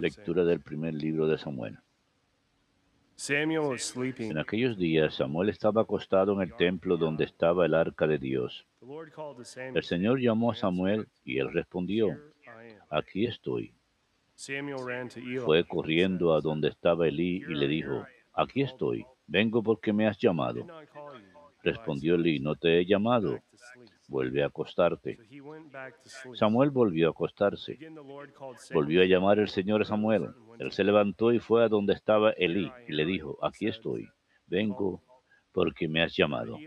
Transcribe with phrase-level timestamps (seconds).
[0.00, 1.78] Lectura del primer libro de Samuel.
[3.14, 4.32] Samuel was sleeping.
[4.32, 8.66] En aquellos días Samuel estaba acostado en el templo donde estaba el arca de Dios.
[9.74, 12.18] El Señor llamó a Samuel y él respondió,
[12.90, 13.72] aquí estoy.
[14.34, 15.38] Samuel ran to Eli.
[15.38, 20.16] Fue corriendo a donde estaba Elí y le dijo, aquí estoy, vengo porque me has
[20.16, 20.64] "I did llamado.
[20.64, 21.26] not call you."
[21.62, 23.40] Respondió Elí, no te he llamado.
[24.08, 25.18] Vuelve a acostarte.
[26.34, 27.78] Samuel volvió a acostarse.
[28.72, 30.30] Volvió a llamar el Señor a Samuel.
[30.58, 34.08] Él se levantó y fue a donde estaba Elí y le dijo, aquí estoy,
[34.46, 35.02] vengo
[35.52, 36.58] porque me has llamado.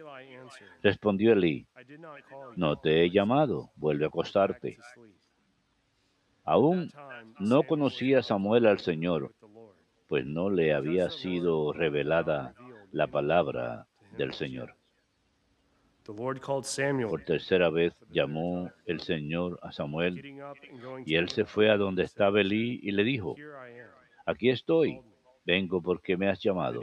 [0.82, 1.66] Respondió Elí,
[2.55, 4.77] no te he llamado, vuelve a acostarte.
[6.44, 6.91] Aún
[7.40, 9.34] no conocía Samuel al Señor,
[10.08, 12.54] pues no le había sido revelada
[12.91, 13.88] la palabra
[14.18, 14.76] del Señor.
[17.10, 20.22] Por tercera vez llamó el Señor a Samuel
[21.05, 23.35] y él se fue a donde estaba Elí y le dijo,
[24.26, 24.99] aquí estoy,
[25.46, 26.82] vengo porque me has llamado.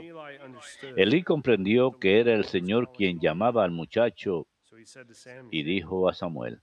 [0.95, 4.47] Elí comprendió que era el Señor quien llamaba al muchacho
[5.51, 6.61] y dijo a Samuel,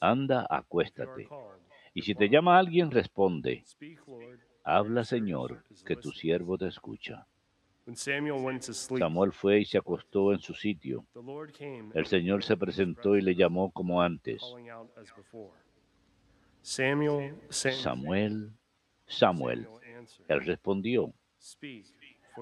[0.00, 1.28] anda, acuéstate.
[1.94, 3.64] Y si te llama alguien, responde,
[4.62, 7.26] habla Señor, que tu siervo te escucha.
[8.98, 11.06] Samuel fue y se acostó en su sitio.
[11.94, 14.42] El Señor se presentó y le llamó como antes.
[17.48, 18.50] Samuel,
[19.06, 19.68] Samuel,
[20.28, 21.12] Él respondió,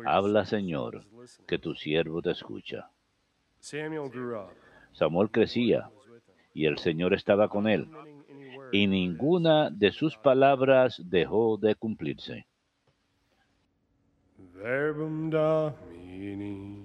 [0.07, 2.91] habla Señor, is listening." que tu siervo te escucha.
[4.93, 5.91] Samuel crecía
[6.55, 7.89] y el Señor estaba con él,
[8.73, 12.47] y ninguna de sus palabras dejó de cumplirse.
[14.65, 16.81] Verbum Domini.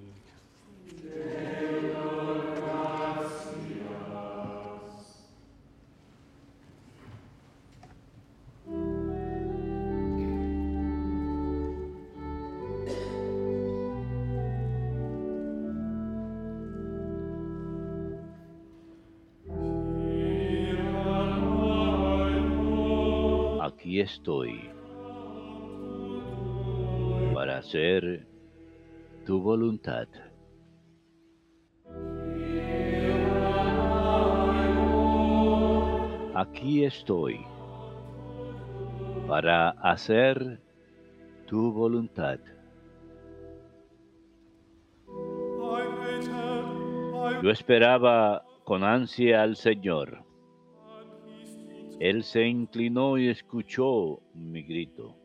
[23.61, 24.69] Aquí estoy
[27.59, 28.25] hacer
[29.25, 30.07] tu voluntad.
[36.33, 37.45] Aquí estoy
[39.27, 40.61] para hacer
[41.47, 42.39] tu voluntad.
[47.43, 50.23] Yo esperaba con ansia al Señor.
[51.99, 55.17] Él se inclinó y escuchó mi grito.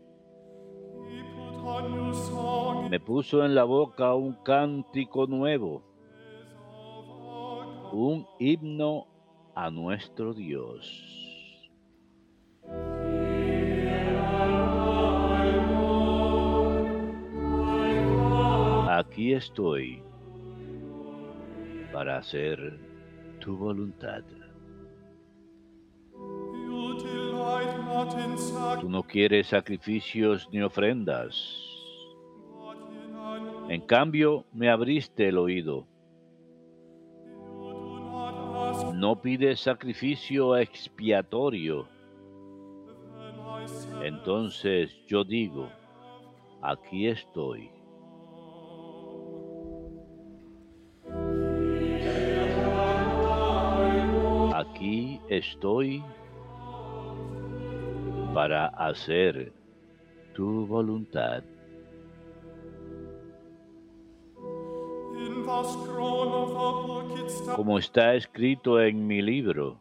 [2.91, 5.83] Me puso en la boca un cántico nuevo,
[7.93, 9.07] un himno
[9.55, 11.71] a nuestro Dios.
[18.89, 20.03] Aquí estoy
[21.93, 22.79] para hacer
[23.41, 24.23] tu voluntad.
[28.81, 31.35] Tú no quieres sacrificios ni ofrendas.
[33.69, 35.87] En cambio, me abriste el oído.
[38.95, 41.89] No pides sacrificio expiatorio.
[44.03, 45.71] Entonces yo digo,
[46.61, 47.71] aquí estoy.
[54.55, 56.03] Aquí estoy
[58.35, 59.53] para hacer
[60.35, 61.45] tu voluntad.
[67.55, 69.81] Como está escrito en mi libro,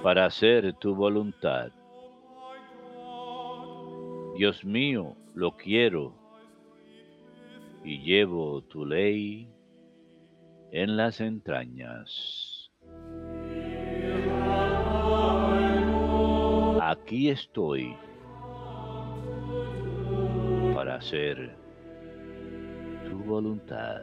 [0.00, 1.72] para hacer tu voluntad.
[4.36, 6.14] Dios mío, lo quiero
[7.82, 9.48] y llevo tu ley
[10.70, 12.47] en las entrañas.
[17.08, 17.96] Aquí estoy
[20.74, 21.56] para hacer
[23.08, 24.02] tu voluntad.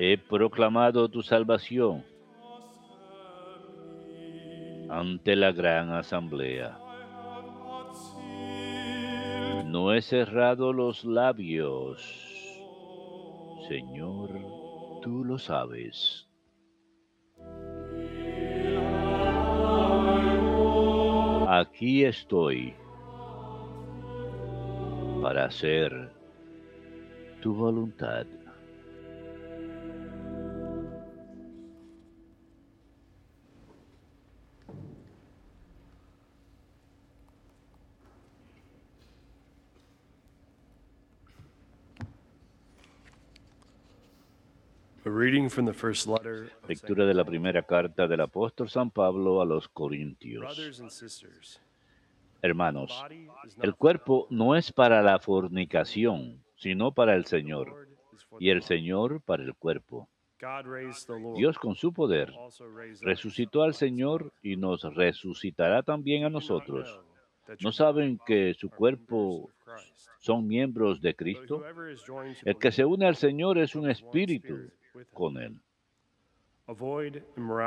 [0.00, 2.02] He proclamado tu salvación
[4.88, 6.78] ante la gran asamblea.
[9.66, 12.00] No he cerrado los labios.
[13.68, 14.30] Señor,
[15.02, 16.25] tú lo sabes.
[21.58, 22.74] Aquí estoy
[25.22, 26.12] para hacer
[27.40, 28.26] tu voluntad.
[46.68, 50.44] Lectura de la primera carta del apóstol San Pablo a los Corintios.
[52.42, 53.02] Hermanos,
[53.62, 57.88] el cuerpo no es para la fornicación, sino para el Señor,
[58.38, 58.62] y el.
[58.62, 60.06] Señor para el cuerpo.
[61.34, 62.30] Dios con su poder
[63.00, 67.00] resucitó al Señor y nos resucitará también a nosotros.
[67.60, 69.50] ¿No saben que su cuerpo
[70.18, 71.64] son miembros de Cristo?
[72.44, 74.70] El que se une al Señor es un espíritu.
[75.12, 75.60] Con Él.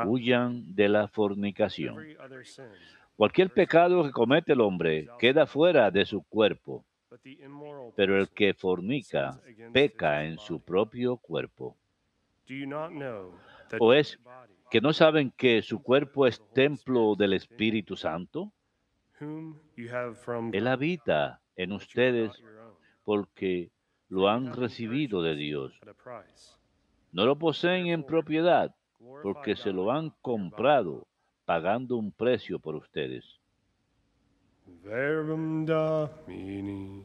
[0.06, 1.96] Huyan de la fornicación.
[3.16, 6.84] Cualquier pecado que comete el hombre queda fuera de su cuerpo,
[7.96, 9.40] pero el que fornica
[9.72, 11.76] peca en su propio cuerpo.
[13.78, 14.18] ¿O es
[14.70, 18.52] que no saben que su cuerpo es templo del Espíritu Santo?
[20.52, 22.42] Él habita en ustedes
[23.04, 23.70] porque
[24.08, 25.78] lo han recibido de Dios.
[27.12, 28.74] No lo poseen en propiedad
[29.22, 31.06] porque se lo han comprado
[31.44, 33.24] pagando un precio por ustedes.
[35.66, 37.02] Domini.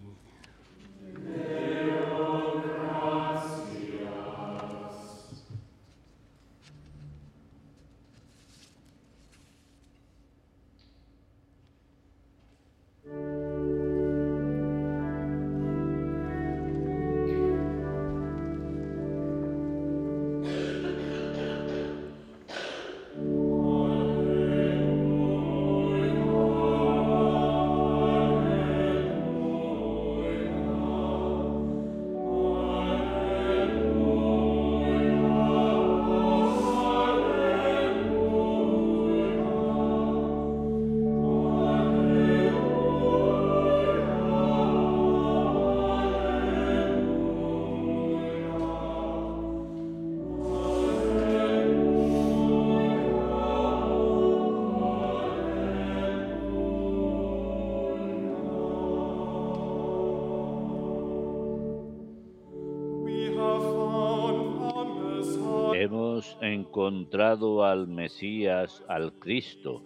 [66.46, 69.84] Encontrado al Mesías, al Cristo.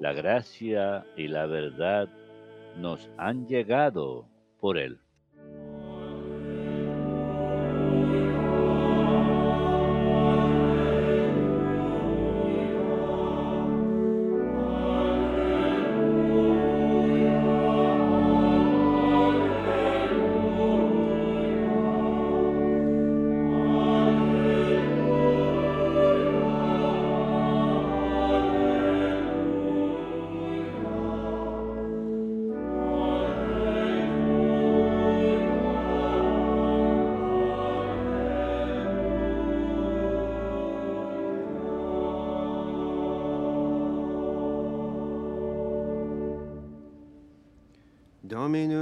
[0.00, 2.08] La gracia y la verdad
[2.76, 4.28] nos han llegado
[4.60, 5.00] por Él.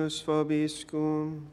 [0.04, 1.46] Dominus vobiscum.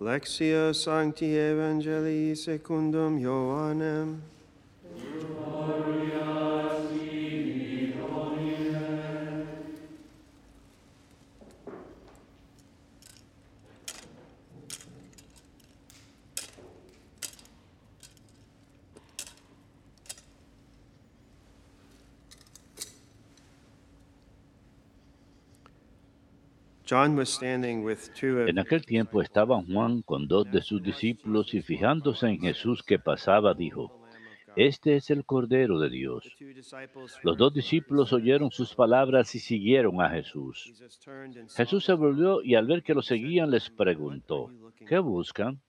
[0.00, 4.20] Lectio Sancti Evangelii secundum Ioannem.
[26.92, 32.98] En aquel tiempo estaba Juan con dos de sus discípulos y fijándose en Jesús que
[32.98, 34.06] pasaba, dijo,
[34.56, 36.36] Este es el Cordero de Dios.
[37.22, 40.70] Los dos discípulos oyeron sus palabras y siguieron a Jesús.
[41.56, 44.50] Jesús se volvió y al ver que lo seguían les preguntó,
[44.86, 45.62] ¿qué buscan?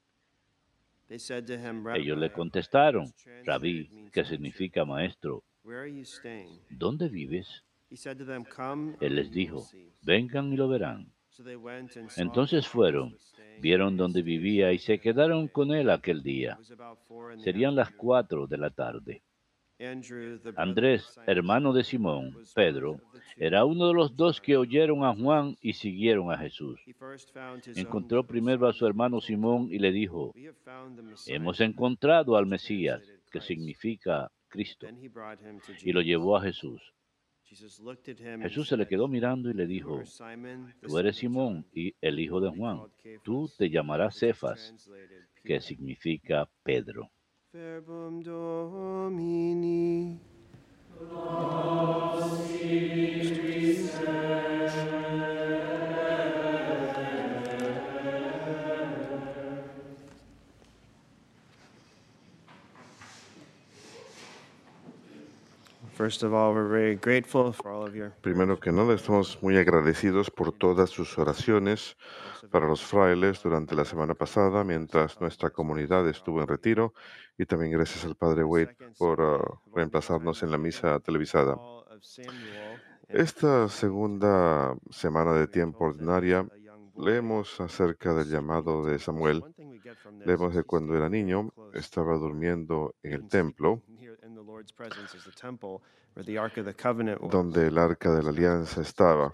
[1.10, 3.14] Ellos le contestaron,
[3.46, 5.42] Rabí, que significa maestro?
[6.70, 7.64] ¿dónde vives?
[9.00, 11.13] Él les dijo, see." vengan y lo verán.
[12.18, 13.18] Entonces fueron,
[13.60, 16.60] vieron stayed vivía y se quedaron con él aquel día.
[17.38, 19.24] Serían las cuatro de la tarde.
[20.56, 23.02] Andrés, hermano de Simón, Pedro,
[23.36, 26.80] era uno de los dos que oyeron a Juan y siguieron a Jesús.
[27.76, 30.34] Encontró primero a su hermano Simón y le dijo,
[31.28, 34.88] hemos encontrado al Mesías, que significa Cristo,
[35.82, 36.94] y lo llevó a Jesús.
[38.42, 40.04] Jesús se le quedó mirando y le "You dijo,
[40.82, 42.78] tú eres Simón, y el hijo de Juan.
[42.78, 44.74] called Cephas," Tú te llamarás Cefas,
[45.44, 47.12] que significa Pedro.
[68.22, 71.98] Primero que nada, estamos muy agradecidos por todas sus oraciones
[72.52, 76.94] para los frailes durante la semana pasada, mientras nuestra comunidad estuvo en retiro,
[77.38, 81.58] y también gracias al Padre Wade por ah, reemplazarnos en la misa televisada.
[83.08, 86.48] Esta segunda semana de tiempo ordinaria
[86.98, 89.44] leemos acerca del llamado de Samuel.
[90.26, 93.82] Leemos de cuando era niño, estaba durmiendo en el templo,
[97.30, 99.34] donde el arca de la alianza estaba.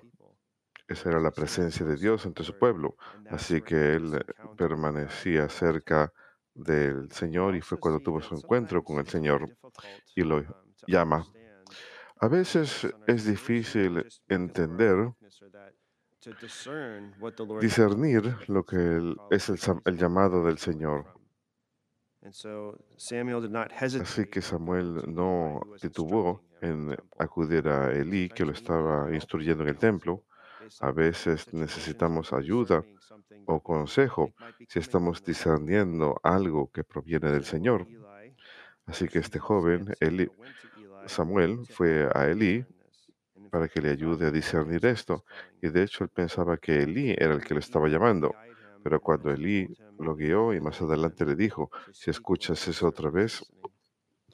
[0.87, 2.95] Esa era la presencia de Dios entre su pueblo.
[3.29, 6.11] Así que él eh, permanecía cerca
[6.53, 9.55] del Señor y fue cuando tuvo su encuentro con el Señor
[10.15, 10.43] y lo
[10.87, 11.25] llama.
[12.21, 15.13] A veces es difícil entender,
[17.61, 21.05] discernir lo que el- es el, llamado del Señor.
[24.01, 29.77] Así que Samuel no titubeó en acudir a Elí, que lo estaba instruyendo en el
[29.77, 30.25] templo.
[30.81, 32.83] A veces necesitamos ayuda
[33.45, 34.33] o consejo
[34.67, 37.87] si estamos discerniendo algo que proviene del Señor.
[38.85, 40.29] Así que este joven, Eli-
[41.07, 42.65] Samuel, fue a Elí
[43.49, 45.25] para que le ayude a discernir esto.
[45.61, 48.39] Y de hecho él pensaba que Elí era el que le estaba llamando.
[48.81, 53.43] Pero cuando Elí lo guió y más adelante le dijo, si escuchas eso otra vez,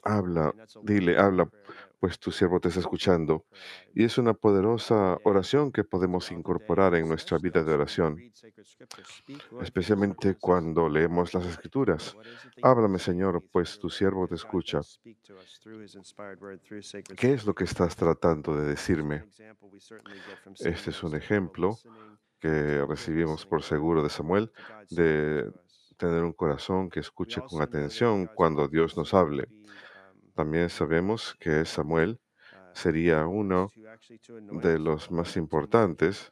[0.02, 1.50] habla, dile, habla,
[1.98, 3.46] pues tu siervo te está escuchando.
[3.94, 8.18] Y es una poderosa oración que podemos incorporar en nuestra vida de oración,
[9.62, 12.16] especialmente cuando leemos las escrituras.
[12.62, 14.80] Háblame, Señor, pues tu siervo te escucha.
[17.16, 19.24] ¿Qué es lo que estás tratando de decirme?
[20.60, 21.78] Este es un ejemplo
[22.38, 24.52] que recibimos por seguro de Samuel,
[24.90, 25.50] de
[25.96, 29.48] tener un corazón que escuche con atención cuando Dios nos hable.
[30.36, 32.20] También sabemos que Samuel
[32.72, 33.74] sería uno
[34.50, 36.30] de los más importantes.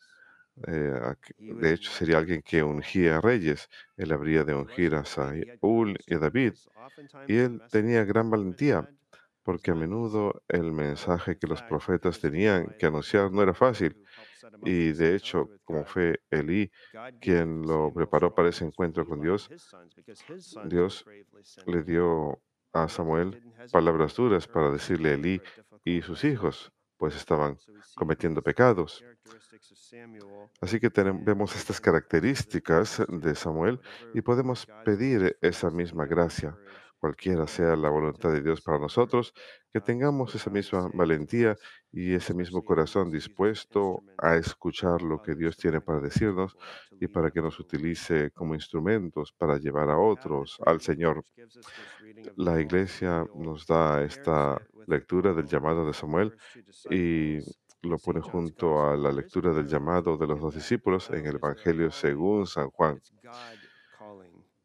[0.69, 3.69] eh, de hecho, sería alguien que ungía a reyes.
[3.97, 6.55] Él habría de ungir a Saúl y a David.
[7.27, 8.89] Y él tenía gran valentía,
[9.45, 13.97] porque a menudo el mensaje que los profetas tenían que anunciar no era fácil.
[14.65, 16.71] Y de hecho, como fue Elí
[17.21, 19.53] quien lo preparó para ese encuentro con Dios,
[20.63, 21.07] Dios
[21.67, 22.41] le dio
[22.75, 23.41] a Samuel
[23.73, 25.41] palabras duras para decirle a Elí
[25.85, 27.59] y sus hijos, pues estaban
[27.95, 29.05] cometiendo pecados.
[30.61, 30.91] Así que
[31.23, 33.81] vemos estas características de Samuel
[34.13, 36.57] y podemos pedir esa misma gracia,
[37.05, 39.35] cualquiera sea la voluntad de Dios para nosotros,
[39.71, 41.55] que tengamos esa misma valentía
[41.93, 46.57] y ese mismo corazón dispuesto a escuchar lo que Dios tiene para decirnos
[46.99, 51.23] y para que nos utilice como instrumentos para llevar a otros al Señor.
[52.37, 56.35] La iglesia nos da esta lectura del llamado de Samuel
[56.89, 57.41] y
[57.83, 61.91] lo pone junto a la lectura del llamado de los dos discípulos en el Evangelio
[61.91, 62.99] según San Juan.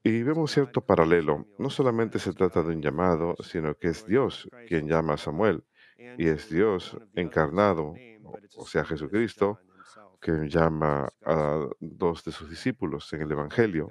[0.10, 1.46] Y vemos cierto paralelo.
[1.60, 5.64] No solamente se trata de un llamado, sino que es Dios quien llama a Samuel.
[6.18, 7.94] Y es Dios encarnado,
[8.58, 9.60] o sea, Jesucristo,
[10.20, 13.88] que llama a dos de sus discípulos en el Evangelio.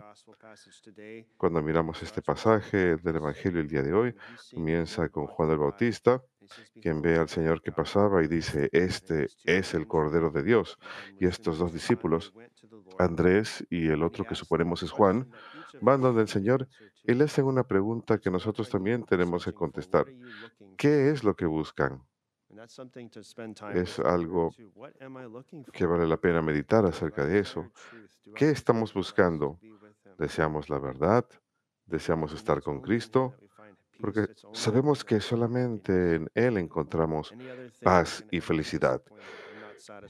[1.37, 4.14] Cuando miramos este pasaje del Evangelio el día de hoy,
[4.52, 6.20] comienza con Juan el Bautista,
[6.82, 10.78] quien ve al Señor que pasaba y dice, este es el Cordero de Dios.
[11.20, 12.34] Y estos dos discípulos,
[12.99, 15.30] Andrés y el otro que suponemos es Juan,
[15.80, 16.68] van donde el Señor
[17.04, 20.07] y le hacen una pregunta que nosotros también tenemos que contestar.
[20.76, 22.02] ¿Qué es lo que buscan?
[23.75, 24.50] Es algo
[25.73, 27.71] que vale la pena meditar acerca de eso.
[28.35, 29.59] ¿Qué estamos buscando?
[30.18, 31.26] ¿Deseamos la verdad?
[31.87, 33.35] ¿Deseamos estar con Cristo?
[34.00, 37.35] Porque sabemos que solamente en Él encontramos
[37.83, 39.02] paz y felicidad.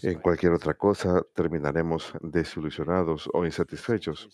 [0.03, 4.29] En cualquier otra cosa terminaremos desilusionados o insatisfechos.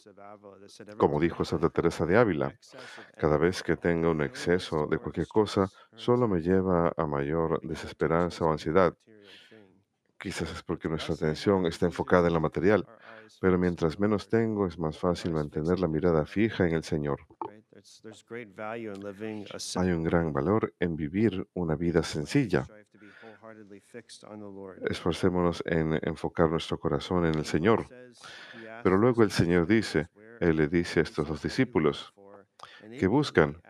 [0.96, 2.54] Como dijo Santa Teresa de Ávila,
[3.16, 8.44] cada vez que tenga un exceso de cualquier cosa, solo me lleva a mayor desesperanza
[8.44, 8.94] o ansiedad.
[10.18, 12.86] Quizás es porque nuestra atención está enfocada en lo material,
[13.40, 17.20] pero mientras menos tengo, es más fácil mantener la mirada fija en el Señor.
[19.76, 22.66] Hay un gran valor en vivir una vida sencilla.
[24.88, 27.86] Esforcémonos en enfocar nuestro corazón en el Señor.
[28.82, 30.08] Pero luego el Señor dice,
[30.40, 32.14] Él le dice a estos dos discípulos,
[32.98, 33.60] que buscan?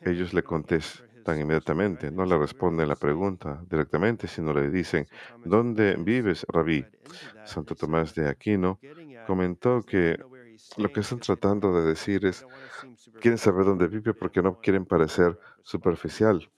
[0.00, 5.06] Ellos le contestan inmediatamente, no le responden la pregunta directamente, sino le dicen,
[5.44, 6.84] ¿dónde vives, rabí?
[7.44, 8.80] Santo Tomás de Aquino
[9.26, 10.18] comentó que
[10.76, 12.44] lo que están tratando de decir es,
[13.20, 16.48] quieren saber dónde vive porque no quieren parecer superficial.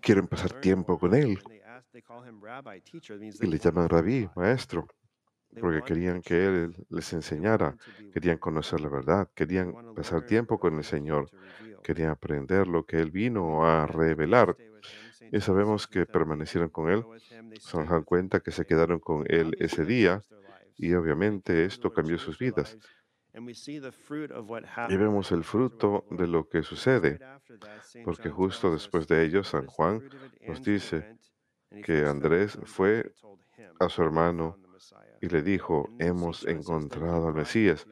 [0.00, 1.38] Quieren pasar tiempo con él.
[3.40, 4.86] Y le llaman rabí, maestro,
[5.60, 7.76] porque querían que él les enseñara,
[8.12, 11.30] querían conocer la verdad, querían pasar tiempo con el Señor,
[11.82, 14.56] querían aprender lo que él vino a revelar.
[15.30, 17.04] Y sabemos que permanecieron con él,
[17.58, 20.22] se dan cuenta que se quedaron con él ese día
[20.76, 22.76] y obviamente esto cambió sus vidas.
[24.88, 27.18] Y vemos el fruto de lo que sucede,
[28.04, 30.08] porque justo después de ello San Juan
[30.46, 31.18] nos dice
[31.82, 33.12] que Andrés fue
[33.80, 34.58] a su hermano
[35.20, 37.86] y le dijo, hemos encontrado al Mesías,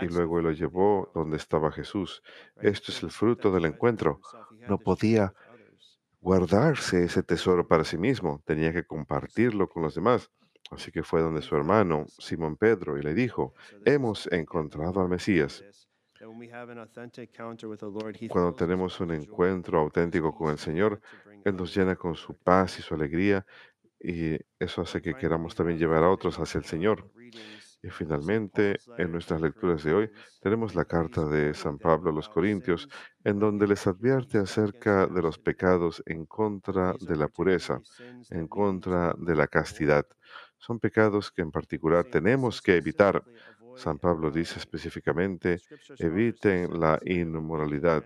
[0.00, 2.22] y luego lo llevó donde estaba Jesús.
[2.60, 4.20] Esto es el fruto del encuentro.
[4.68, 5.34] No podía
[6.20, 10.30] guardarse ese tesoro para sí mismo, tenía que compartirlo con los demás.
[10.70, 15.64] Así que fue donde su hermano, Simón Pedro, y le dijo, hemos encontrado al Mesías.
[18.28, 21.00] Cuando tenemos un encuentro auténtico con el Señor,
[21.44, 23.46] Él nos llena con su paz y su alegría
[24.00, 27.10] y eso hace que queramos también llevar a otros hacia el Señor.
[27.80, 30.10] Y finalmente, en nuestras lecturas de hoy,
[30.40, 32.88] tenemos la carta de San Pablo a los Corintios,
[33.22, 37.80] en donde les advierte acerca de los pecados en contra de la pureza,
[38.30, 40.06] en contra de la castidad.
[40.58, 42.04] Son pecados que en particular.
[42.04, 43.24] Paul tenemos que evitar.
[43.76, 45.60] San Pablo dice específicamente,
[45.98, 48.04] eviten la inmoralidad.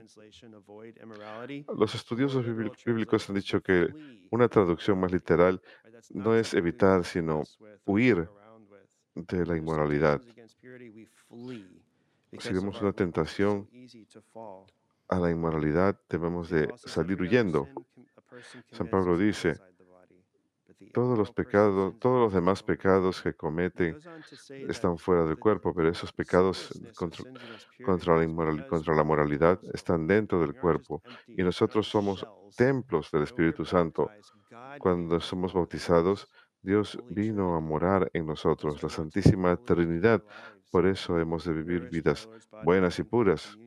[1.74, 2.44] Los estudiosos
[2.84, 3.88] bíblicos han dicho que
[4.30, 5.62] una traducción más literal
[6.10, 7.42] no es evitar, sino
[7.86, 8.28] huir
[9.14, 10.20] de la inmoralidad.
[11.28, 11.82] flee
[12.38, 13.68] Si vemos una tentación
[15.08, 17.68] a la inmoralidad, debemos de salir huyendo.
[18.70, 19.58] San Pablo dice,
[20.92, 23.98] todos los pecados, todos los demás pecados que cometen
[24.66, 27.20] están fuera del cuerpo, pero esos pecados of
[27.82, 31.02] contra, la, inmoral- contra la moralidad están dentro del cuerpo
[31.36, 34.14] y nosotros somos templos del Espíritu Santo.
[34.76, 36.28] Cuando somos bautizados.
[36.64, 40.24] Dios vino a morar en nosotros, la Santísima Trinidad.
[40.70, 42.28] Por eso hemos de vivir vidas
[42.60, 43.58] buenas y puras.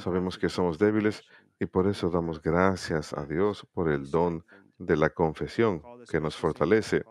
[0.00, 1.22] Sabemos que somos débiles
[1.58, 4.44] y por eso damos gracias a Dios por el don
[4.78, 7.04] de la confesión que nos fortalece.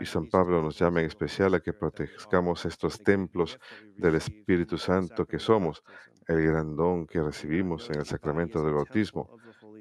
[0.00, 3.58] Y San Pablo nos llama en especial a que protegamos estos templos
[3.96, 5.82] del Espíritu Santo que somos,
[6.26, 9.36] el gran don que recibimos en el sacramento del bautismo.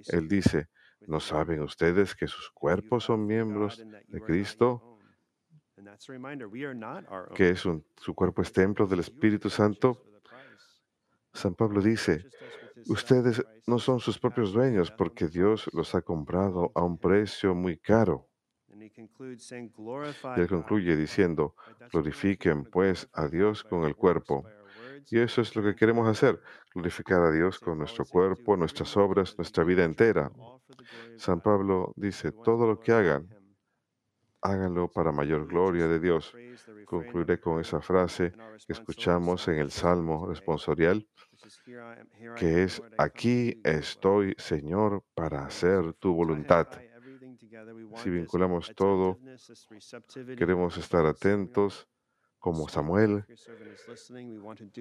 [0.07, 0.69] Él dice,
[1.07, 4.97] ¿no saben ustedes que sus cuerpos son miembros de Cristo?
[7.35, 10.08] que es un, su cuerpo es templo del Espíritu Santo?
[11.39, 12.25] San Pablo dice,
[12.87, 17.77] ustedes no son sus propios dueños porque Dios los ha comprado a un precio muy
[17.77, 18.27] caro.
[18.69, 21.55] Y él concluye diciendo,
[21.93, 24.43] glorifiquen pues a Dios con el cuerpo.
[25.09, 26.41] Y eso es lo que queremos hacer,
[26.73, 30.29] glorificar a Dios con nuestro cuerpo, nuestras obras, nuestra vida entera.
[31.15, 31.39] San.
[31.39, 33.29] Pablo dice, todo lo que hagan,
[34.41, 36.33] háganlo para mayor gloria de Dios.
[36.85, 38.33] Concluiré con esa frase
[38.65, 41.07] que escuchamos en el Salmo responsorial,
[42.37, 46.67] que es, aquí estoy, Señor, para hacer tu voluntad.
[47.95, 49.17] Si vinculamos todo,
[50.37, 51.87] queremos estar atentos
[52.37, 53.25] como Samuel.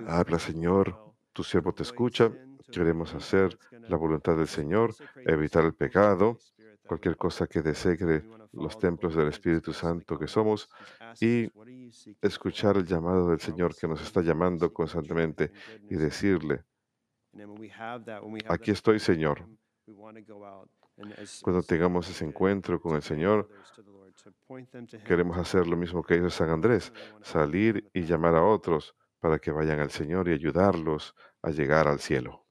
[0.06, 2.30] Habla, Señor, tu siervo te escucha.
[2.70, 6.38] Queremos hacer la voluntad del Señor, evitar el pecado,
[6.86, 10.68] cualquier cosa que desegre los templos del Espíritu Santo que somos
[11.20, 11.48] y
[12.22, 15.52] escuchar el llamado del Señor que nos está llamando constantemente
[15.88, 16.64] y decirle,
[18.48, 19.46] aquí estoy, Señor.
[21.42, 23.48] Cuando tengamos ese encuentro con el Señor,
[25.04, 29.50] queremos hacer lo mismo que hizo San Andrés, salir y llamar a otros para que
[29.50, 32.47] vayan al Señor y ayudarlos a llegar al cielo.